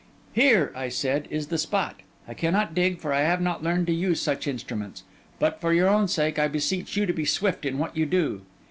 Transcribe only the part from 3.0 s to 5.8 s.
I have not learned to use such instruments; but, for